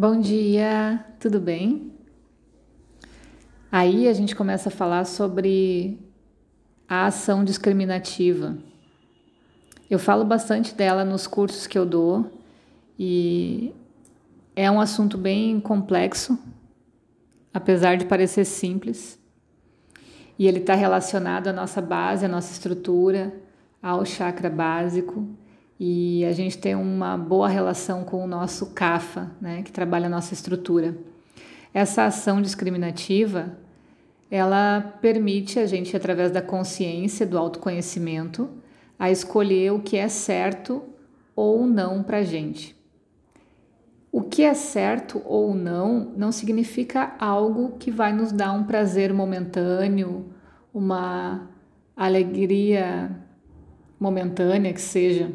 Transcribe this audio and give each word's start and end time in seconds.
Bom 0.00 0.20
dia, 0.20 1.04
tudo 1.18 1.40
bem? 1.40 1.90
Aí 3.68 4.06
a 4.06 4.12
gente 4.12 4.36
começa 4.36 4.68
a 4.68 4.70
falar 4.70 5.04
sobre 5.04 5.98
a 6.88 7.06
ação 7.06 7.42
discriminativa. 7.42 8.56
Eu 9.90 9.98
falo 9.98 10.24
bastante 10.24 10.72
dela 10.72 11.04
nos 11.04 11.26
cursos 11.26 11.66
que 11.66 11.76
eu 11.76 11.84
dou 11.84 12.30
e 12.96 13.74
é 14.54 14.70
um 14.70 14.80
assunto 14.80 15.18
bem 15.18 15.58
complexo, 15.58 16.38
apesar 17.52 17.96
de 17.96 18.06
parecer 18.06 18.44
simples. 18.44 19.18
E 20.38 20.46
ele 20.46 20.60
está 20.60 20.76
relacionado 20.76 21.48
à 21.48 21.52
nossa 21.52 21.82
base, 21.82 22.24
à 22.24 22.28
nossa 22.28 22.52
estrutura, 22.52 23.34
ao 23.82 24.04
chakra 24.04 24.48
básico 24.48 25.28
e 25.80 26.24
a 26.24 26.32
gente 26.32 26.58
tem 26.58 26.74
uma 26.74 27.16
boa 27.16 27.48
relação 27.48 28.02
com 28.02 28.24
o 28.24 28.26
nosso 28.26 28.66
CAFA, 28.74 29.30
né, 29.40 29.62
que 29.62 29.70
trabalha 29.70 30.06
a 30.06 30.10
nossa 30.10 30.34
estrutura. 30.34 30.96
Essa 31.72 32.04
ação 32.04 32.42
discriminativa, 32.42 33.56
ela 34.30 34.80
permite 35.00 35.58
a 35.58 35.66
gente, 35.66 35.96
através 35.96 36.32
da 36.32 36.42
consciência, 36.42 37.24
do 37.24 37.38
autoconhecimento, 37.38 38.50
a 38.98 39.10
escolher 39.10 39.72
o 39.72 39.80
que 39.80 39.96
é 39.96 40.08
certo 40.08 40.82
ou 41.36 41.66
não 41.66 42.02
para 42.02 42.18
a 42.18 42.24
gente. 42.24 42.76
O 44.10 44.22
que 44.22 44.42
é 44.42 44.54
certo 44.54 45.22
ou 45.24 45.54
não 45.54 46.12
não 46.16 46.32
significa 46.32 47.14
algo 47.20 47.76
que 47.78 47.90
vai 47.90 48.12
nos 48.12 48.32
dar 48.32 48.52
um 48.52 48.64
prazer 48.64 49.12
momentâneo, 49.12 50.26
uma 50.74 51.48
alegria 51.96 53.10
momentânea 54.00 54.72
que 54.72 54.80
seja 54.80 55.30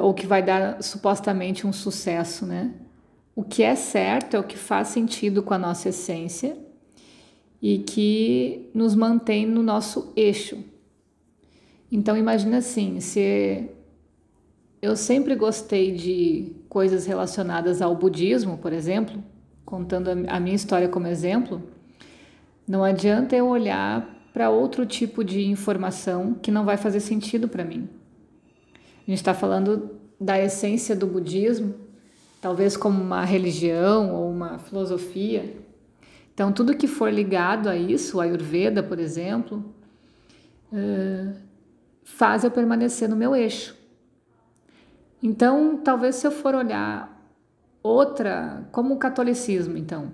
ou 0.00 0.14
que 0.14 0.26
vai 0.26 0.42
dar 0.42 0.82
supostamente 0.82 1.66
um 1.66 1.72
sucesso, 1.72 2.46
né? 2.46 2.72
O 3.34 3.42
que 3.42 3.62
é 3.62 3.74
certo 3.74 4.36
é 4.36 4.38
o 4.38 4.44
que 4.44 4.56
faz 4.56 4.88
sentido 4.88 5.42
com 5.42 5.54
a 5.54 5.58
nossa 5.58 5.88
essência 5.88 6.56
e 7.60 7.78
que 7.78 8.70
nos 8.74 8.94
mantém 8.94 9.46
no 9.46 9.62
nosso 9.62 10.12
eixo. 10.14 10.62
Então 11.90 12.16
imagina 12.16 12.58
assim, 12.58 13.00
se 13.00 13.68
eu 14.80 14.94
sempre 14.94 15.34
gostei 15.34 15.92
de 15.92 16.52
coisas 16.68 17.06
relacionadas 17.06 17.80
ao 17.80 17.96
budismo, 17.96 18.58
por 18.58 18.72
exemplo, 18.72 19.22
contando 19.64 20.10
a 20.28 20.38
minha 20.38 20.54
história 20.54 20.88
como 20.88 21.06
exemplo, 21.06 21.62
não 22.68 22.84
adianta 22.84 23.34
eu 23.34 23.48
olhar 23.48 24.28
para 24.32 24.50
outro 24.50 24.84
tipo 24.84 25.24
de 25.24 25.46
informação 25.46 26.34
que 26.34 26.50
não 26.50 26.64
vai 26.64 26.76
fazer 26.76 27.00
sentido 27.00 27.48
para 27.48 27.64
mim. 27.64 27.88
A 29.06 29.10
gente 29.10 29.18
está 29.18 29.34
falando 29.34 30.00
da 30.18 30.40
essência 30.40 30.96
do 30.96 31.06
budismo, 31.06 31.74
talvez 32.40 32.76
como 32.76 33.02
uma 33.02 33.24
religião 33.24 34.14
ou 34.14 34.30
uma 34.30 34.58
filosofia. 34.58 35.56
Então, 36.32 36.52
tudo 36.52 36.76
que 36.76 36.86
for 36.86 37.12
ligado 37.12 37.68
a 37.68 37.76
isso, 37.76 38.20
a 38.20 38.24
Ayurveda, 38.24 38.82
por 38.82 38.98
exemplo, 38.98 39.64
uh, 40.72 41.34
faz 42.02 42.44
eu 42.44 42.50
permanecer 42.50 43.08
no 43.08 43.14
meu 43.14 43.36
eixo. 43.36 43.76
Então, 45.22 45.76
talvez 45.76 46.16
se 46.16 46.26
eu 46.26 46.30
for 46.30 46.54
olhar 46.54 47.30
outra, 47.82 48.66
como 48.72 48.94
o 48.94 48.98
catolicismo, 48.98 49.76
então, 49.76 50.12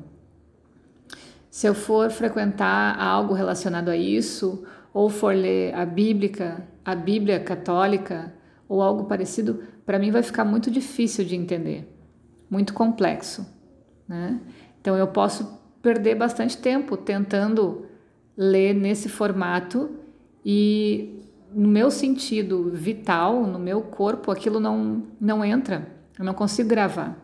se 1.49 1.67
eu 1.67 1.75
for 1.75 2.11
frequentar 2.11 3.01
algo 3.01 3.35
relacionado 3.35 3.89
a 3.89 3.97
isso, 3.97 4.65
ou 4.93 5.09
for 5.09 5.35
ler 5.35 5.75
a 5.75 5.87
Bíblia, 5.87 6.69
a 6.85 6.95
Bíblia 6.95 7.41
católica, 7.41 8.33
ou 8.71 8.81
algo 8.81 9.07
parecido, 9.07 9.65
para 9.85 9.99
mim 9.99 10.13
vai 10.13 10.23
ficar 10.23 10.45
muito 10.45 10.71
difícil 10.71 11.25
de 11.25 11.35
entender, 11.35 11.93
muito 12.49 12.73
complexo. 12.73 13.45
Né? 14.07 14.41
Então 14.81 14.97
eu 14.97 15.09
posso 15.09 15.59
perder 15.83 16.15
bastante 16.15 16.57
tempo 16.57 16.97
tentando 16.97 17.85
ler 18.37 18.73
nesse 18.73 19.09
formato 19.09 19.91
e 20.47 21.21
no 21.53 21.67
meu 21.67 21.91
sentido 21.91 22.71
vital, 22.71 23.45
no 23.45 23.59
meu 23.59 23.83
corpo, 23.83 24.31
aquilo 24.31 24.61
não, 24.61 25.03
não 25.21 25.45
entra, 25.45 25.89
eu 26.17 26.25
não 26.25 26.33
consigo 26.33 26.69
gravar. 26.69 27.19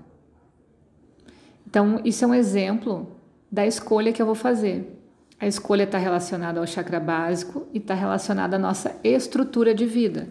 Então, 1.65 2.01
isso 2.05 2.25
é 2.25 2.27
um 2.27 2.35
exemplo 2.35 3.07
da 3.53 3.65
escolha 3.65 4.13
que 4.13 4.21
eu 4.21 4.27
vou 4.27 4.35
fazer. 4.35 5.01
A 5.39 5.47
escolha 5.47 5.85
está 5.85 5.97
relacionada 5.97 6.59
ao 6.59 6.67
chakra 6.67 6.99
básico 6.99 7.69
e 7.73 7.79
está 7.79 7.95
relacionada 7.95 8.57
à 8.57 8.59
nossa 8.59 8.97
estrutura 9.05 9.73
de 9.73 9.87
vida. 9.87 10.29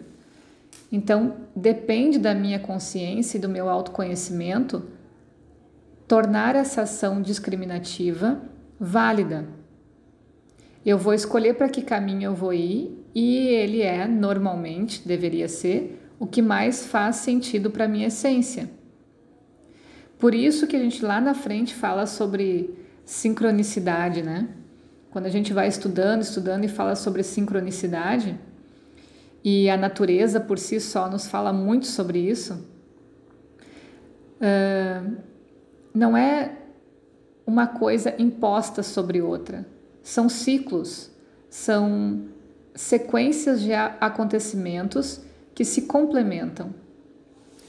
Então, 0.90 1.36
depende 1.54 2.18
da 2.18 2.34
minha 2.34 2.58
consciência 2.58 3.38
e 3.38 3.40
do 3.40 3.48
meu 3.48 3.68
autoconhecimento 3.68 4.84
tornar 6.06 6.54
essa 6.54 6.82
ação 6.82 7.20
discriminativa 7.20 8.40
válida. 8.78 9.48
Eu 10.84 10.96
vou 10.96 11.12
escolher 11.12 11.54
para 11.54 11.68
que 11.68 11.82
caminho 11.82 12.30
eu 12.30 12.34
vou 12.34 12.54
ir 12.54 13.04
e 13.14 13.48
ele 13.48 13.82
é, 13.82 14.06
normalmente, 14.06 15.06
deveria 15.06 15.48
ser, 15.48 16.00
o 16.18 16.26
que 16.26 16.40
mais 16.40 16.86
faz 16.86 17.16
sentido 17.16 17.70
para 17.70 17.86
a 17.86 17.88
minha 17.88 18.06
essência. 18.06 18.70
Por 20.18 20.34
isso 20.34 20.66
que 20.66 20.76
a 20.76 20.78
gente 20.78 21.04
lá 21.04 21.20
na 21.20 21.34
frente 21.34 21.74
fala 21.74 22.06
sobre 22.06 22.74
sincronicidade, 23.04 24.22
né? 24.22 24.48
Quando 25.10 25.26
a 25.26 25.30
gente 25.30 25.52
vai 25.52 25.66
estudando, 25.66 26.22
estudando 26.22 26.64
e 26.64 26.68
fala 26.68 26.94
sobre 26.94 27.22
sincronicidade, 27.22 28.38
e 29.48 29.70
a 29.70 29.76
natureza 29.76 30.40
por 30.40 30.58
si 30.58 30.80
só 30.80 31.08
nos 31.08 31.28
fala 31.28 31.52
muito 31.52 31.86
sobre 31.86 32.18
isso, 32.18 32.54
uh, 34.40 35.16
não 35.94 36.16
é 36.16 36.50
uma 37.46 37.68
coisa 37.68 38.12
imposta 38.18 38.82
sobre 38.82 39.22
outra. 39.22 39.64
São 40.02 40.28
ciclos, 40.28 41.12
são 41.48 42.24
sequências 42.74 43.60
de 43.60 43.72
acontecimentos 43.72 45.20
que 45.54 45.64
se 45.64 45.82
complementam. 45.82 46.74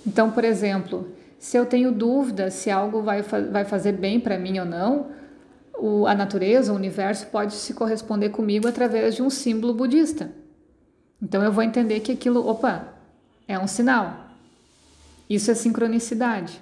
Então, 0.04 0.32
por 0.32 0.44
exemplo, 0.44 1.12
se 1.38 1.58
eu 1.58 1.66
tenho 1.68 1.92
dúvida 1.92 2.50
se 2.50 2.72
algo 2.72 3.04
vai, 3.04 3.22
vai 3.22 3.66
fazer 3.66 3.92
bem 3.92 4.20
para 4.20 4.40
mim 4.40 4.58
ou 4.58 4.66
não, 4.66 5.12
o, 5.78 6.08
a 6.08 6.16
natureza, 6.16 6.74
o 6.74 6.76
universo 6.76 7.28
pode 7.28 7.54
se 7.54 7.76
corresponder 7.76 8.30
comigo 8.30 8.68
através 8.68 9.14
de 9.14 9.22
um 9.22 9.30
símbolo 9.30 9.76
budista. 9.76 10.32
Então 11.22 11.44
eu 11.44 11.52
vou 11.52 11.64
entender 11.64 12.00
que 12.02 12.12
aquilo, 12.12 12.48
opa, 12.48 12.94
é 13.48 13.58
um 13.58 13.68
sinal. 13.68 14.28
Isso 15.30 15.52
é 15.52 15.56
sincronicidade. 15.56 16.62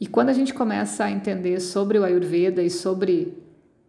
E 0.00 0.06
quando 0.06 0.28
a 0.28 0.32
gente 0.32 0.52
começa 0.52 1.04
a 1.04 1.10
entender 1.10 1.60
sobre 1.60 1.98
o 1.98 2.04
Ayurveda 2.04 2.62
e 2.62 2.70
sobre 2.70 3.36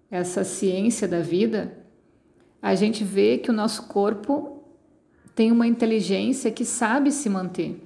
essa 0.10 0.44
ciência 0.44 1.08
da 1.08 1.20
vida, 1.20 1.78
a 2.62 2.76
gente 2.76 3.04
vê 3.04 3.38
que 3.38 3.50
o 3.50 3.54
nosso 3.54 3.84
corpo 3.84 4.64
tem 5.36 5.52
uma 5.52 5.68
inteligência 5.68 6.52
que 6.52 6.64
sabe 6.64 7.12
se 7.12 7.30
manter. 7.30 7.84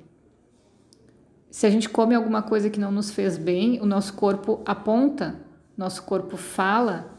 Se 1.50 1.66
a 1.66 1.69
gente 1.69 1.90
come 1.90 2.16
alguma 2.16 2.42
coisa 2.42 2.69
que 2.69 2.80
não 2.80 2.92
nos 2.92 3.12
fez 3.12 3.38
bem, 3.38 3.81
o 3.81 3.86
nosso 3.86 4.13
corpo 4.13 4.62
aponta, 4.66 5.36
nosso 5.75 6.03
corpo 6.03 6.38
fala. 6.38 7.13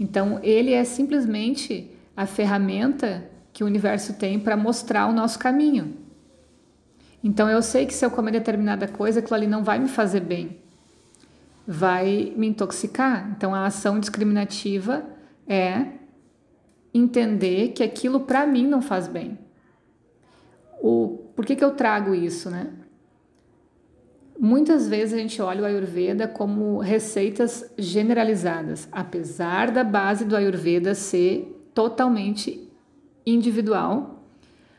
Então, 0.00 0.40
ele 0.42 0.72
é 0.72 0.82
simplesmente 0.82 1.90
a 2.16 2.26
ferramenta 2.26 3.30
que 3.58 3.64
o 3.64 3.66
universo 3.66 4.14
tem 4.14 4.38
para 4.38 4.56
mostrar 4.56 5.08
o 5.08 5.12
nosso 5.12 5.36
caminho. 5.36 5.96
Então 7.24 7.50
eu 7.50 7.60
sei 7.60 7.86
que 7.86 7.92
se 7.92 8.06
eu 8.06 8.10
comer 8.12 8.30
determinada 8.30 8.86
coisa, 8.86 9.18
aquilo 9.18 9.34
ali 9.34 9.48
não 9.48 9.64
vai 9.64 9.80
me 9.80 9.88
fazer 9.88 10.20
bem, 10.20 10.60
vai 11.66 12.32
me 12.36 12.46
intoxicar. 12.46 13.28
Então 13.36 13.52
a 13.52 13.66
ação 13.66 13.98
discriminativa 13.98 15.04
é 15.44 15.86
entender 16.94 17.72
que 17.72 17.82
aquilo 17.82 18.20
para 18.20 18.46
mim 18.46 18.64
não 18.64 18.80
faz 18.80 19.08
bem. 19.08 19.36
O, 20.80 21.24
por 21.34 21.44
que, 21.44 21.56
que 21.56 21.64
eu 21.64 21.72
trago 21.72 22.14
isso, 22.14 22.48
né? 22.50 22.68
Muitas 24.38 24.86
vezes 24.86 25.14
a 25.14 25.18
gente 25.18 25.42
olha 25.42 25.62
o 25.62 25.66
Ayurveda 25.66 26.28
como 26.28 26.78
receitas 26.78 27.68
generalizadas, 27.76 28.88
apesar 28.92 29.72
da 29.72 29.82
base 29.82 30.24
do 30.24 30.36
Ayurveda 30.36 30.94
ser 30.94 31.68
totalmente 31.74 32.67
individual. 33.30 34.24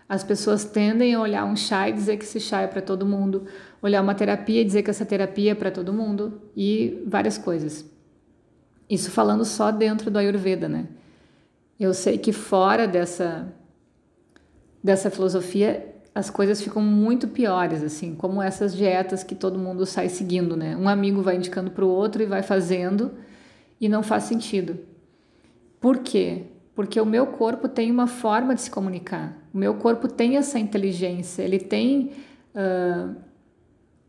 As 0.08 0.24
pessoas 0.24 0.66
tendem 0.66 1.14
a 1.14 1.22
olhar 1.22 1.46
um 1.46 1.56
chá 1.56 1.88
e 1.88 1.94
dizer 1.94 2.18
que 2.18 2.24
esse 2.24 2.40
chá 2.40 2.62
é 2.62 2.68
para 2.68 2.82
todo 2.82 3.06
mundo, 3.06 3.46
olhar 3.82 4.02
uma 4.02 4.16
terapia 4.16 4.62
e 4.62 4.66
dizer 4.66 4.82
que 4.82 4.90
essa 4.90 5.06
terapia 5.06 5.52
é 5.52 5.56
para 5.56 5.70
todo 5.70 5.94
mundo 5.94 6.42
e 6.56 7.04
várias 7.06 7.38
coisas. 7.38 7.86
Isso 8.90 9.12
falando 9.12 9.46
só 9.46 9.72
dentro 9.72 10.10
do 10.10 10.18
Ayurveda, 10.18 10.68
né? 10.68 10.88
Eu 11.80 11.94
sei 11.94 12.18
que 12.18 12.34
fora 12.34 12.88
dessa 12.88 13.54
dessa 14.84 15.12
filosofia 15.12 15.86
as 16.16 16.30
coisas 16.30 16.62
ficam 16.62 16.82
muito 16.82 17.28
piores, 17.28 17.84
assim, 17.84 18.16
como 18.16 18.42
essas 18.42 18.76
dietas 18.76 19.24
que 19.24 19.36
todo 19.36 19.60
mundo 19.60 19.86
sai 19.86 20.10
seguindo, 20.10 20.58
né? 20.58 20.76
Um 20.76 20.90
amigo 20.90 21.22
vai 21.22 21.36
indicando 21.36 21.72
para 21.72 21.86
o 21.86 21.90
outro 21.90 22.22
e 22.22 22.26
vai 22.26 22.42
fazendo 22.42 23.12
e 23.80 23.88
não 23.88 24.04
faz 24.04 24.24
sentido. 24.24 24.80
Por 25.80 26.00
quê? 26.00 26.48
Porque 26.76 27.00
o 27.00 27.06
meu 27.06 27.28
corpo 27.28 27.68
tem 27.68 27.92
uma 27.92 28.08
forma 28.08 28.56
de 28.56 28.62
se 28.62 28.72
comunicar. 28.72 29.38
O 29.54 29.58
meu 29.58 29.76
corpo 29.76 30.08
tem 30.08 30.38
essa 30.38 30.58
inteligência, 30.58 31.44
ele 31.44 31.60
tem 31.60 32.12
uh, 32.56 33.16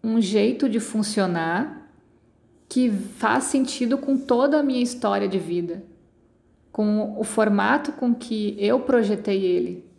um 0.03 0.21
jeito 0.21 0.69
de 0.69 0.79
funcionar 0.81 1.91
que 2.69 2.91
faz 2.91 3.45
sentido 3.45 3.99
com 3.99 4.17
toda 4.17 4.61
a 4.61 4.63
minha 4.63 4.83
história 4.83 5.27
de 5.27 5.39
vida, 5.39 5.83
com 6.71 7.19
o 7.19 7.25
formato 7.25 7.93
com 7.93 8.15
que 8.15 8.55
eu 8.59 8.81
projetei 8.81 9.45
ele. 9.45 9.91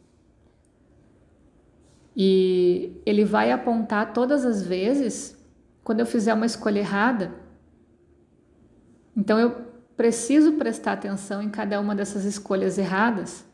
E 2.16 3.02
ele 3.06 3.26
vai 3.26 3.52
apontar 3.52 4.14
todas 4.14 4.46
as 4.46 4.64
vezes 4.64 5.38
quando 5.84 6.00
eu 6.00 6.06
fizer 6.06 6.34
uma 6.34 6.46
escolha 6.46 6.80
errada. 6.80 7.34
Então 9.16 9.38
eu 9.40 9.71
preciso 9.96 10.54
prestar 10.54 10.94
atenção 10.94 11.42
em 11.42 11.50
cada 11.50 11.80
uma 11.80 11.96
dessas 11.96 12.26
escolhas 12.26 12.78
erradas 12.78 13.46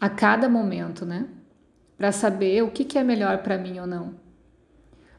a 0.00 0.08
cada 0.08 0.48
momento, 0.48 1.04
né? 1.04 1.26
Para 1.96 2.12
saber 2.12 2.62
o 2.62 2.70
que, 2.70 2.84
que 2.84 2.98
é 2.98 3.04
melhor 3.04 3.42
para 3.42 3.58
mim 3.58 3.78
ou 3.78 3.86
não. 3.86 4.14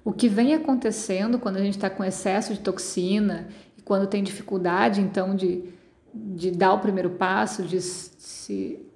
O 0.04 0.12
que 0.12 0.28
vem 0.28 0.54
acontecendo 0.54 1.38
quando 1.38 1.58
a 1.58 1.62
gente 1.62 1.76
está 1.76 1.90
com 1.90 2.04
excesso 2.04 2.54
de 2.54 2.60
toxina 2.60 3.50
e 3.78 3.82
quando 3.82 4.08
tem 4.08 4.24
dificuldade, 4.24 5.00
então, 5.00 5.36
de, 5.36 5.72
de 6.14 6.50
dar 6.50 6.74
o 6.74 6.80
primeiro 6.80 7.12
passo, 7.12 7.64
de 7.64 7.80
se 7.82 8.88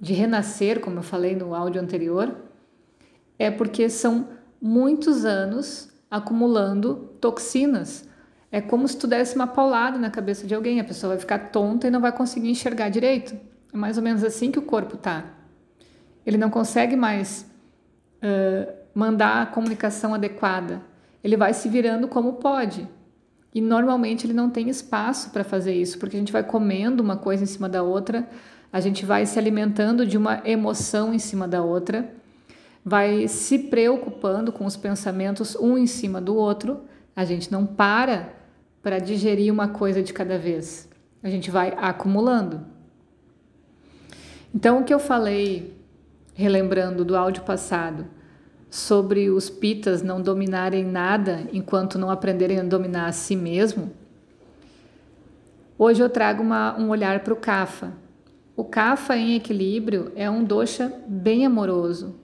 de 0.00 0.14
renascer, 0.14 0.80
como 0.80 0.98
eu 0.98 1.02
falei 1.02 1.36
no 1.36 1.54
áudio 1.54 1.80
anterior, 1.80 2.34
é 3.38 3.50
porque 3.50 3.90
são 3.90 4.28
muitos 4.60 5.26
anos 5.26 5.90
acumulando 6.10 7.10
toxinas. 7.20 8.08
É 8.52 8.60
como 8.60 8.86
se 8.88 8.96
tu 8.96 9.06
desse 9.06 9.36
uma 9.36 9.46
paulada 9.46 9.98
na 9.98 10.10
cabeça 10.10 10.46
de 10.46 10.54
alguém, 10.54 10.80
a 10.80 10.84
pessoa 10.84 11.10
vai 11.10 11.20
ficar 11.20 11.38
tonta 11.50 11.86
e 11.86 11.90
não 11.90 12.00
vai 12.00 12.10
conseguir 12.10 12.50
enxergar 12.50 12.88
direito. 12.88 13.36
É 13.72 13.76
mais 13.76 13.96
ou 13.96 14.02
menos 14.02 14.24
assim 14.24 14.50
que 14.50 14.58
o 14.58 14.62
corpo 14.62 14.96
tá. 14.96 15.24
Ele 16.26 16.36
não 16.36 16.50
consegue 16.50 16.96
mais 16.96 17.48
uh, 18.16 18.72
mandar 18.92 19.42
a 19.42 19.46
comunicação 19.46 20.14
adequada. 20.14 20.82
Ele 21.22 21.36
vai 21.36 21.54
se 21.54 21.68
virando 21.68 22.08
como 22.08 22.34
pode. 22.34 22.88
E 23.54 23.60
normalmente 23.60 24.26
ele 24.26 24.32
não 24.32 24.50
tem 24.50 24.68
espaço 24.68 25.30
para 25.30 25.44
fazer 25.44 25.74
isso, 25.74 25.98
porque 25.98 26.16
a 26.16 26.18
gente 26.18 26.32
vai 26.32 26.42
comendo 26.42 27.02
uma 27.02 27.16
coisa 27.16 27.42
em 27.42 27.46
cima 27.46 27.68
da 27.68 27.82
outra, 27.82 28.28
a 28.72 28.80
gente 28.80 29.04
vai 29.04 29.26
se 29.26 29.38
alimentando 29.38 30.06
de 30.06 30.16
uma 30.16 30.40
emoção 30.44 31.12
em 31.12 31.18
cima 31.18 31.48
da 31.48 31.60
outra, 31.60 32.08
vai 32.84 33.26
se 33.26 33.58
preocupando 33.58 34.52
com 34.52 34.64
os 34.64 34.76
pensamentos 34.76 35.56
um 35.56 35.76
em 35.76 35.86
cima 35.86 36.20
do 36.20 36.36
outro, 36.36 36.82
a 37.14 37.24
gente 37.24 37.50
não 37.50 37.66
para 37.66 38.39
para 38.82 38.98
digerir 38.98 39.52
uma 39.52 39.68
coisa 39.68 40.02
de 40.02 40.12
cada 40.12 40.38
vez. 40.38 40.88
A 41.22 41.28
gente 41.28 41.50
vai 41.50 41.74
acumulando. 41.76 42.64
Então, 44.54 44.80
o 44.80 44.84
que 44.84 44.92
eu 44.92 44.98
falei, 44.98 45.76
relembrando 46.34 47.04
do 47.04 47.16
áudio 47.16 47.42
passado, 47.42 48.06
sobre 48.70 49.30
os 49.30 49.50
pitas 49.50 50.02
não 50.02 50.20
dominarem 50.22 50.84
nada 50.84 51.46
enquanto 51.52 51.98
não 51.98 52.10
aprenderem 52.10 52.60
a 52.60 52.64
dominar 52.64 53.06
a 53.06 53.12
si 53.12 53.36
mesmo, 53.36 53.92
hoje 55.78 56.02
eu 56.02 56.08
trago 56.08 56.42
uma, 56.42 56.78
um 56.78 56.88
olhar 56.88 57.20
para 57.20 57.34
o 57.34 57.36
Kapha, 57.36 57.92
o 58.60 58.64
Kapha 58.64 59.16
em 59.16 59.36
equilíbrio 59.36 60.12
é 60.14 60.28
um 60.28 60.44
dosha 60.44 60.92
bem 61.06 61.46
amoroso. 61.46 62.16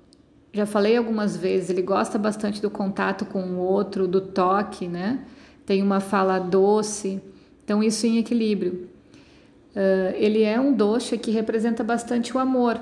Já 0.52 0.66
falei 0.66 0.94
algumas 0.94 1.34
vezes, 1.34 1.70
ele 1.70 1.80
gosta 1.80 2.18
bastante 2.18 2.60
do 2.60 2.68
contato 2.68 3.24
com 3.24 3.40
o 3.42 3.56
outro, 3.56 4.06
do 4.06 4.20
toque, 4.20 4.86
né? 4.86 5.24
Tem 5.66 5.82
uma 5.82 6.00
fala 6.00 6.38
doce, 6.38 7.20
então 7.64 7.82
isso 7.82 8.06
em 8.06 8.18
equilíbrio. 8.18 8.88
Uh, 9.74 10.14
ele 10.14 10.42
é 10.42 10.58
um 10.58 10.72
dosha 10.72 11.18
que 11.18 11.30
representa 11.30 11.84
bastante 11.84 12.34
o 12.34 12.38
amor. 12.38 12.80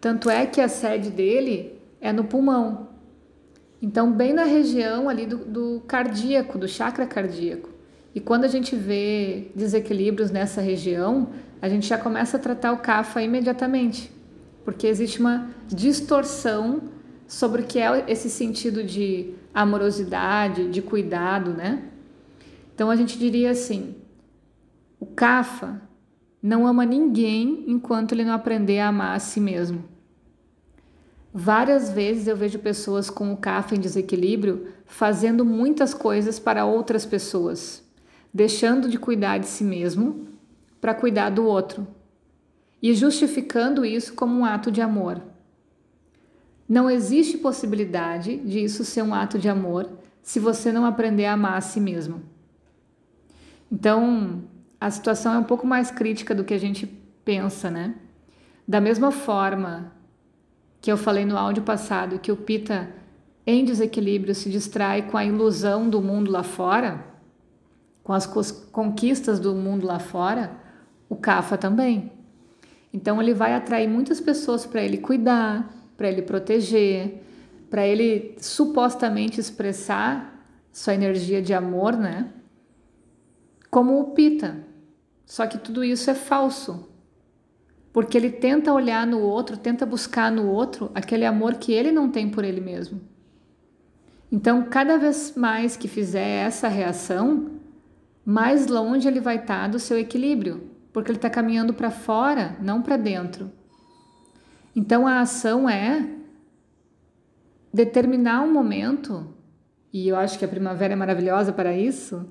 Tanto 0.00 0.30
é 0.30 0.46
que 0.46 0.60
a 0.60 0.68
sede 0.68 1.10
dele 1.10 1.72
é 2.00 2.12
no 2.12 2.24
pulmão. 2.24 2.88
Então, 3.82 4.12
bem 4.12 4.32
na 4.32 4.44
região 4.44 5.08
ali 5.08 5.26
do, 5.26 5.38
do 5.38 5.82
cardíaco, 5.86 6.58
do 6.58 6.68
chakra 6.68 7.06
cardíaco. 7.06 7.70
E 8.14 8.20
quando 8.20 8.44
a 8.44 8.48
gente 8.48 8.74
vê 8.74 9.48
desequilíbrios 9.54 10.30
nessa 10.30 10.60
região, 10.60 11.28
a 11.60 11.68
gente 11.68 11.86
já 11.86 11.98
começa 11.98 12.36
a 12.36 12.40
tratar 12.40 12.72
o 12.72 12.78
CAFA 12.78 13.22
imediatamente, 13.22 14.10
porque 14.64 14.86
existe 14.86 15.20
uma 15.20 15.50
distorção 15.68 16.82
sobre 17.26 17.62
o 17.62 17.64
que 17.66 17.78
é 17.78 18.04
esse 18.08 18.30
sentido 18.30 18.82
de 18.82 19.34
amorosidade, 19.56 20.68
de 20.68 20.82
cuidado, 20.82 21.52
né? 21.52 21.82
Então 22.74 22.90
a 22.90 22.96
gente 22.96 23.18
diria 23.18 23.50
assim: 23.50 23.94
o 25.00 25.06
CAFA 25.06 25.80
não 26.42 26.66
ama 26.66 26.84
ninguém 26.84 27.64
enquanto 27.66 28.12
ele 28.12 28.24
não 28.24 28.34
aprender 28.34 28.80
a 28.80 28.88
amar 28.88 29.16
a 29.16 29.18
si 29.18 29.40
mesmo. 29.40 29.82
Várias 31.32 31.90
vezes 31.90 32.26
eu 32.26 32.36
vejo 32.36 32.58
pessoas 32.58 33.08
com 33.08 33.32
o 33.32 33.36
CAFA 33.36 33.74
em 33.74 33.80
desequilíbrio 33.80 34.68
fazendo 34.84 35.44
muitas 35.44 35.94
coisas 35.94 36.38
para 36.38 36.66
outras 36.66 37.06
pessoas, 37.06 37.82
deixando 38.32 38.88
de 38.88 38.98
cuidar 38.98 39.38
de 39.38 39.46
si 39.46 39.64
mesmo 39.64 40.28
para 40.80 40.94
cuidar 40.94 41.30
do 41.30 41.44
outro 41.44 41.86
e 42.82 42.94
justificando 42.94 43.84
isso 43.84 44.14
como 44.14 44.38
um 44.38 44.44
ato 44.44 44.70
de 44.70 44.82
amor. 44.82 45.22
Não 46.68 46.90
existe 46.90 47.38
possibilidade 47.38 48.36
de 48.38 48.64
isso 48.64 48.84
ser 48.84 49.02
um 49.02 49.14
ato 49.14 49.38
de 49.38 49.48
amor 49.48 49.88
se 50.22 50.40
você 50.40 50.72
não 50.72 50.84
aprender 50.84 51.26
a 51.26 51.34
amar 51.34 51.58
a 51.58 51.60
si 51.60 51.80
mesmo. 51.80 52.22
Então, 53.70 54.42
a 54.80 54.90
situação 54.90 55.34
é 55.34 55.38
um 55.38 55.44
pouco 55.44 55.66
mais 55.66 55.90
crítica 55.90 56.34
do 56.34 56.44
que 56.44 56.54
a 56.54 56.58
gente 56.58 56.86
pensa, 57.24 57.70
né? 57.70 57.94
Da 58.66 58.80
mesma 58.80 59.12
forma 59.12 59.92
que 60.80 60.90
eu 60.90 60.96
falei 60.96 61.24
no 61.24 61.36
áudio 61.36 61.62
passado 61.62 62.18
que 62.18 62.32
o 62.32 62.36
Pita 62.36 62.90
em 63.46 63.64
desequilíbrio 63.64 64.34
se 64.34 64.50
distrai 64.50 65.02
com 65.02 65.16
a 65.16 65.24
ilusão 65.24 65.88
do 65.88 66.02
mundo 66.02 66.30
lá 66.30 66.42
fora, 66.42 67.04
com 68.02 68.12
as 68.12 68.26
conquistas 68.26 69.38
do 69.38 69.54
mundo 69.54 69.86
lá 69.86 70.00
fora, 70.00 70.50
o 71.08 71.14
CAFA 71.14 71.56
também. 71.56 72.12
Então 72.92 73.22
ele 73.22 73.34
vai 73.34 73.54
atrair 73.54 73.88
muitas 73.88 74.20
pessoas 74.20 74.66
para 74.66 74.82
ele 74.82 74.98
cuidar, 74.98 75.72
para 75.96 76.08
ele 76.08 76.22
proteger, 76.22 77.22
para 77.70 77.86
ele 77.86 78.36
supostamente 78.38 79.40
expressar 79.40 80.48
sua 80.72 80.94
energia 80.94 81.40
de 81.40 81.54
amor, 81.54 81.96
né? 81.96 82.30
Como 83.70 83.98
o 84.00 84.12
Pita. 84.12 84.64
Só 85.24 85.46
que 85.46 85.58
tudo 85.58 85.82
isso 85.82 86.10
é 86.10 86.14
falso. 86.14 86.88
Porque 87.92 88.16
ele 88.16 88.30
tenta 88.30 88.72
olhar 88.72 89.06
no 89.06 89.20
outro, 89.20 89.56
tenta 89.56 89.86
buscar 89.86 90.30
no 90.30 90.46
outro 90.48 90.90
aquele 90.94 91.24
amor 91.24 91.54
que 91.54 91.72
ele 91.72 91.90
não 91.90 92.10
tem 92.10 92.28
por 92.28 92.44
ele 92.44 92.60
mesmo. 92.60 93.00
Então, 94.30 94.64
cada 94.64 94.98
vez 94.98 95.34
mais 95.36 95.76
que 95.76 95.88
fizer 95.88 96.44
essa 96.46 96.68
reação, 96.68 97.52
mais 98.24 98.66
longe 98.66 99.08
ele 99.08 99.20
vai 99.20 99.36
estar 99.36 99.68
do 99.68 99.78
seu 99.78 99.98
equilíbrio, 99.98 100.70
porque 100.92 101.10
ele 101.10 101.18
está 101.18 101.30
caminhando 101.30 101.72
para 101.72 101.90
fora, 101.90 102.56
não 102.60 102.82
para 102.82 102.96
dentro. 102.96 103.50
Então 104.76 105.06
a 105.06 105.20
ação 105.20 105.66
é 105.66 106.06
determinar 107.72 108.42
um 108.42 108.52
momento, 108.52 109.34
e 109.90 110.06
eu 110.06 110.16
acho 110.16 110.38
que 110.38 110.44
a 110.44 110.48
primavera 110.48 110.92
é 110.92 110.96
maravilhosa 110.96 111.50
para 111.50 111.74
isso, 111.74 112.30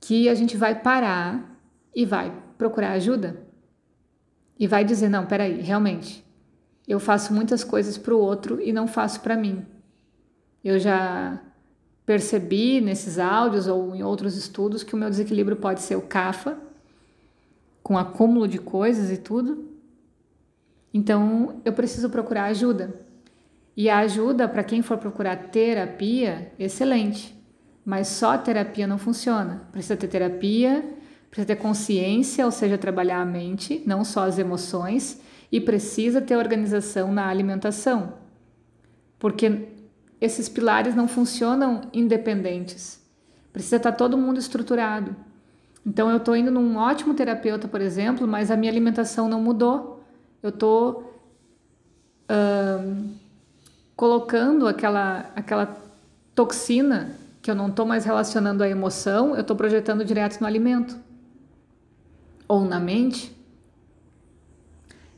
que 0.00 0.28
a 0.28 0.34
gente 0.34 0.56
vai 0.56 0.74
parar 0.74 1.62
e 1.94 2.04
vai 2.04 2.34
procurar 2.58 2.90
ajuda. 2.92 3.46
E 4.58 4.66
vai 4.66 4.84
dizer: 4.84 5.08
não, 5.08 5.26
peraí, 5.26 5.60
realmente, 5.60 6.26
eu 6.88 6.98
faço 6.98 7.32
muitas 7.32 7.62
coisas 7.62 7.96
para 7.96 8.14
o 8.14 8.18
outro 8.18 8.60
e 8.60 8.72
não 8.72 8.88
faço 8.88 9.20
para 9.20 9.36
mim. 9.36 9.64
Eu 10.64 10.76
já 10.76 11.40
percebi 12.04 12.80
nesses 12.80 13.16
áudios 13.16 13.68
ou 13.68 13.94
em 13.94 14.02
outros 14.02 14.36
estudos 14.36 14.82
que 14.82 14.94
o 14.94 14.98
meu 14.98 15.08
desequilíbrio 15.08 15.56
pode 15.56 15.82
ser 15.82 15.94
o 15.94 16.02
CAFA, 16.02 16.58
com 17.80 17.96
acúmulo 17.96 18.48
de 18.48 18.58
coisas 18.58 19.12
e 19.12 19.16
tudo. 19.16 19.69
Então, 20.92 21.60
eu 21.64 21.72
preciso 21.72 22.10
procurar 22.10 22.44
ajuda. 22.44 22.94
E 23.76 23.88
a 23.88 23.98
ajuda, 23.98 24.48
para 24.48 24.64
quem 24.64 24.82
for 24.82 24.98
procurar 24.98 25.36
terapia, 25.48 26.52
excelente. 26.58 27.34
Mas 27.84 28.08
só 28.08 28.36
terapia 28.36 28.86
não 28.86 28.98
funciona. 28.98 29.62
Precisa 29.72 29.96
ter 29.96 30.08
terapia, 30.08 30.84
precisa 31.30 31.46
ter 31.46 31.56
consciência, 31.56 32.44
ou 32.44 32.50
seja, 32.50 32.76
trabalhar 32.76 33.20
a 33.20 33.24
mente, 33.24 33.82
não 33.86 34.04
só 34.04 34.24
as 34.24 34.38
emoções, 34.38 35.20
e 35.50 35.60
precisa 35.60 36.20
ter 36.20 36.36
organização 36.36 37.12
na 37.12 37.28
alimentação. 37.28 38.14
Porque 39.18 39.68
esses 40.20 40.48
pilares 40.48 40.94
não 40.94 41.08
funcionam 41.08 41.82
independentes. 41.92 43.00
Precisa 43.52 43.76
estar 43.76 43.92
todo 43.92 44.18
mundo 44.18 44.38
estruturado. 44.38 45.16
Então 45.84 46.10
eu 46.10 46.18
estou 46.18 46.36
indo 46.36 46.50
num 46.50 46.76
ótimo 46.76 47.14
terapeuta, 47.14 47.66
por 47.66 47.80
exemplo, 47.80 48.26
mas 48.26 48.50
a 48.50 48.56
minha 48.56 48.70
alimentação 48.70 49.28
não 49.28 49.40
mudou. 49.40 49.99
Eu 50.42 50.50
uh, 52.30 53.10
colocando 53.94 54.66
aquela, 54.66 55.30
aquela 55.36 55.76
toxina 56.34 57.14
que 57.42 57.50
eu 57.50 57.54
não 57.54 57.68
estou 57.68 57.84
mais 57.84 58.04
relacionando 58.04 58.62
à 58.62 58.68
emoção, 58.68 59.34
eu 59.34 59.40
estou 59.40 59.56
projetando 59.56 60.04
direto 60.04 60.40
no 60.40 60.46
alimento 60.46 60.98
ou 62.46 62.64
na 62.64 62.80
mente. 62.80 63.34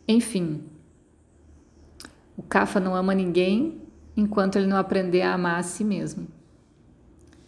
Enfim, 0.07 0.65
o 2.37 2.43
Cafa 2.43 2.81
não 2.81 2.95
ama 2.95 3.15
ninguém 3.15 3.81
enquanto 4.17 4.57
ele 4.57 4.67
não 4.67 4.77
aprender 4.77 5.23
a 5.23 5.35
amar 5.35 5.59
a 5.59 5.63
si 5.63 5.85
mesmo. 5.85 6.27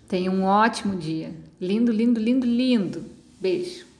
Tenha 0.09 0.31
um 0.31 0.45
ótimo 0.45 0.97
dia. 0.97 1.35
Lindo, 1.61 1.91
lindo, 1.91 2.21
lindo, 2.21 2.47
lindo. 2.47 3.05
Beijo. 3.41 3.94